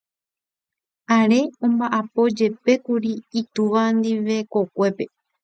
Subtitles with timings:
[1.17, 5.05] Are omba'apojepékuri itúva ndive kokuépe.